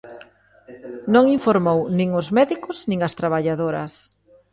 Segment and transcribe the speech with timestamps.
[1.13, 3.93] Non informou nin aos médicos nin ás traballadoras.